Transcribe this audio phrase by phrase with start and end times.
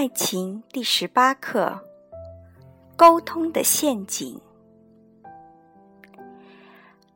[0.00, 1.78] 爱情第十八课：
[2.96, 4.40] 沟通的陷阱。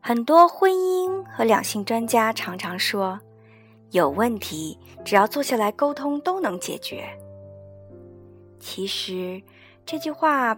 [0.03, 3.19] 很多婚姻和两性专家常常说，
[3.93, 7.09] 有问题只要坐下来沟通都能解决。
[8.61, 9.43] 其实
[9.87, 10.55] 这句话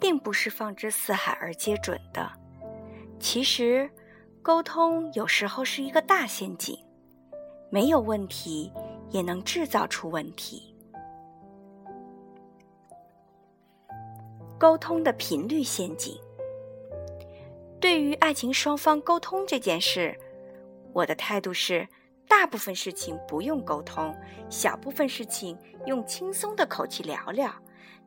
[0.00, 2.32] 并不是放之四海而皆准的。
[3.20, 3.90] 其实
[4.40, 6.78] 沟通有时候是一个大陷阱，
[7.68, 8.72] 没有问题
[9.10, 10.74] 也能制造出问题。
[14.58, 16.20] 沟通的频率陷阱。
[17.80, 20.18] 对于爱情双方沟通这件事，
[20.92, 21.86] 我的态度是：
[22.26, 24.12] 大部分事情不用沟通，
[24.50, 27.50] 小部分事情用轻松的口气聊聊，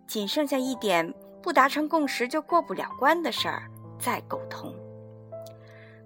[0.05, 3.63] 仅剩下一点不达成共识就过不了关的事儿
[3.97, 4.75] 再沟通。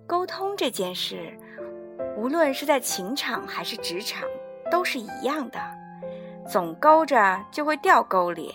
[0.05, 1.35] 沟通这件事，
[2.15, 4.21] 无论是在情场还是职场，
[4.69, 5.59] 都是一样的，
[6.47, 8.53] 总勾着就会掉沟里。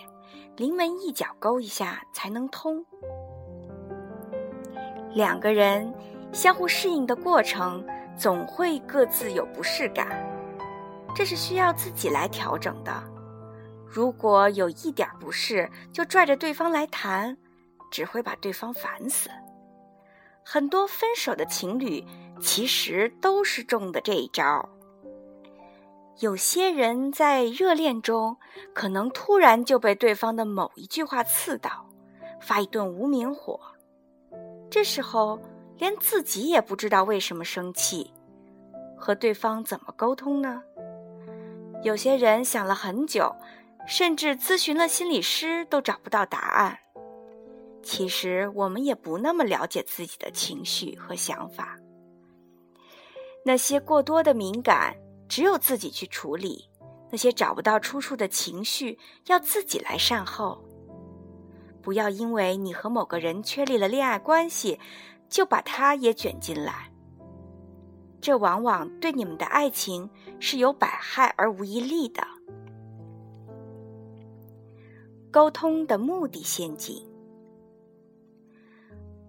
[0.57, 2.85] 临门一脚勾一下才能通。
[5.13, 5.93] 两个人
[6.31, 7.85] 相互适应的过程，
[8.17, 10.07] 总会各自有不适感，
[11.15, 13.03] 这是需要自己来调整的。
[13.85, 17.37] 如果有一点不适就拽着对方来谈，
[17.91, 19.29] 只会把对方烦死。
[20.43, 22.03] 很多分手的情侣
[22.39, 24.67] 其实都是中的这一招。
[26.19, 28.37] 有些人在热恋中，
[28.73, 31.89] 可能突然就被对方的某一句话刺到，
[32.39, 33.59] 发一顿无名火。
[34.69, 35.39] 这时候
[35.77, 38.13] 连自己也不知道为什么生气，
[38.95, 40.61] 和对方怎么沟通呢？
[41.83, 43.35] 有些人想了很久，
[43.87, 46.77] 甚至咨询了心理师都找不到答案。
[47.81, 51.79] 其实我们也不那么了解自己的情绪和想法，
[53.43, 54.95] 那些过多的敏感。
[55.31, 56.69] 只有自己去处理
[57.09, 60.61] 那些找不到出处的情绪，要自己来善后。
[61.81, 64.77] 不要因为你和某个人确立了恋爱关系，
[65.29, 66.91] 就把他也卷进来。
[68.19, 72.21] 这往往对你们的爱情是有百害而无一利的。
[75.31, 77.01] 沟通的目的陷阱。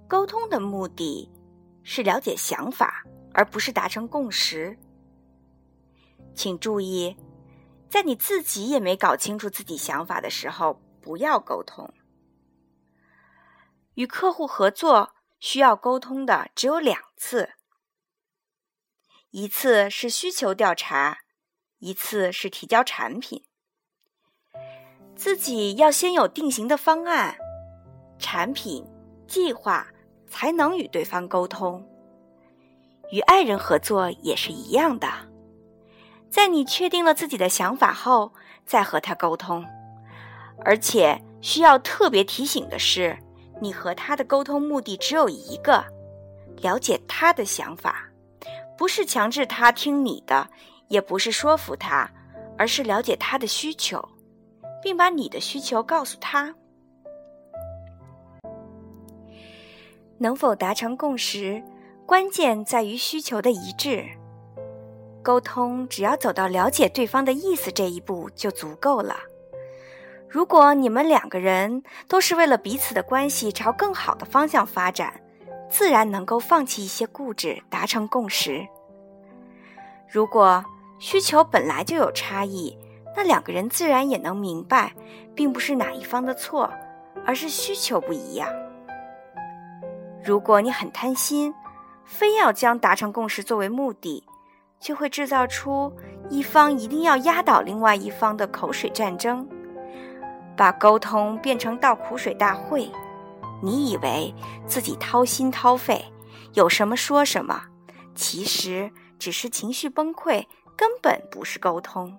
[0.09, 1.31] 沟通的目的
[1.85, 4.77] 是了解想法，而不是达成共识。
[6.35, 7.17] 请注意，
[7.89, 11.93] 在你自己也没搞清楚自己想法的时候，不要沟通。
[13.95, 17.51] 与客户合作需要沟通的只有两次，
[19.31, 21.19] 一次是需求调查，
[21.79, 23.45] 一次是提交产品。
[25.15, 27.37] 自己要先有定型的方案、
[28.19, 28.85] 产品
[29.29, 29.87] 计划，
[30.27, 31.87] 才能与对方沟通。
[33.11, 35.32] 与爱人合作也是一样的。
[36.33, 38.33] 在你确定了自己的想法后，
[38.65, 39.63] 再和他沟通。
[40.65, 43.19] 而且需要特别提醒的是，
[43.61, 45.85] 你和他的沟通目的只有一个：
[46.63, 48.09] 了解他的想法，
[48.79, 50.49] 不是强制他听你的，
[50.89, 52.11] 也不是说服他，
[52.57, 54.03] 而是了解他的需求，
[54.83, 56.55] 并把你的需求告诉他。
[60.17, 61.63] 能否达成共识，
[62.07, 64.07] 关键在于需求的一致。
[65.23, 69.17] 沟通只要走到了解对方的意思这一步就足够了。
[70.29, 75.13] 如果你们两个人都是为了彼此的关系朝更好的方向发展，
[75.71, 78.67] 自然能够放弃一些固执，达成共识。
[80.11, 80.65] 如果
[80.99, 82.77] 需求本来就有差异，
[83.17, 84.95] 那两个人自然也能明白，
[85.35, 86.71] 并不是哪一方的错，
[87.27, 88.49] 而是需求不一样。
[90.25, 91.55] 如果你很贪心，
[92.05, 94.25] 非要将达成共识作为目的，
[94.83, 95.91] 就会制造出
[96.29, 99.49] 一方一定要压倒另外一方的口水战争，
[100.57, 102.91] 把沟通变成倒苦水大会。
[103.63, 104.35] 你以为
[104.67, 106.05] 自己掏心掏肺，
[106.55, 107.63] 有什么说什么，
[108.17, 108.91] 其实
[109.21, 110.47] 只是情绪崩溃，
[110.77, 112.19] 根本不是沟通。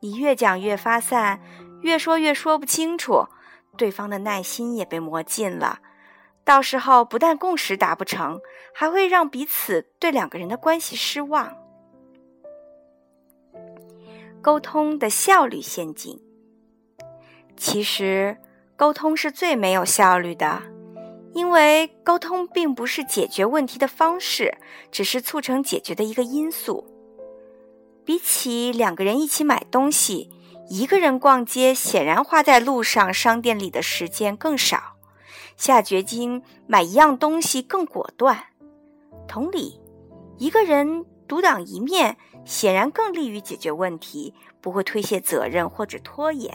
[0.00, 1.40] 你越讲越发散，
[1.82, 3.28] 越说越说不清楚，
[3.76, 5.78] 对方的耐心也被磨尽了。
[6.44, 8.40] 到时候不但共识达不成，
[8.74, 11.56] 还会让彼此对两个人的关系失望。
[14.42, 16.20] 沟通的效率陷阱。
[17.56, 18.38] 其实，
[18.74, 20.62] 沟通是最没有效率的，
[21.34, 24.56] 因为沟通并不是解决问题的方式，
[24.90, 26.86] 只是促成解决的一个因素。
[28.02, 30.30] 比起两个人一起买东西，
[30.70, 34.96] 一个人逛街显然花在路上、商店里的时间更少，
[35.60, 38.46] 下决心买一样东西更果断。
[39.28, 39.78] 同理，
[40.38, 41.04] 一个人。
[41.28, 46.52] 独当一面，显然更利于解决问题，不会推卸责任或者拖延。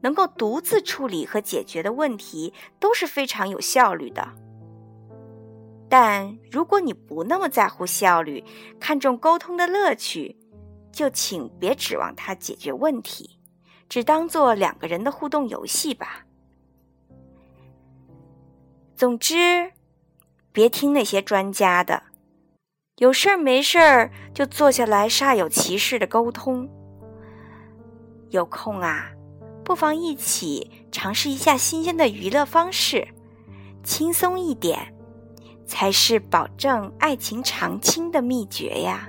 [0.00, 4.26] 能够独自处理和解决的问题都是非常有效率的。
[5.88, 8.42] 但如果你不那么在乎效率，
[8.80, 10.36] 看重沟通的乐趣，
[10.90, 13.38] 就请别指望他解决问题，
[13.88, 16.26] 只当做两个人的互动游戏吧。
[19.00, 19.72] 总之，
[20.52, 22.02] 别听那些专家的，
[22.96, 26.68] 有事儿没事儿就坐下来煞有其事的沟通。
[28.28, 29.10] 有空啊。
[29.64, 33.08] 不妨一起尝试一下新鲜的娱乐方式，
[33.82, 34.94] 轻松一点，
[35.64, 39.08] 才是保证爱情长青的秘诀呀。